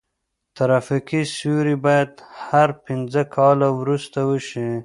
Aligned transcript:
ترافیکي 0.57 1.21
سروې 1.35 1.75
باید 1.85 2.11
هر 2.47 2.69
پنځه 2.85 3.21
کاله 3.35 3.67
وروسته 3.79 4.19
وشي 4.29 4.69